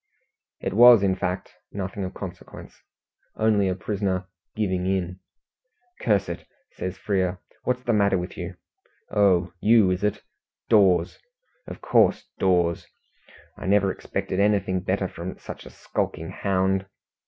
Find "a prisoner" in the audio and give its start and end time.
3.67-4.25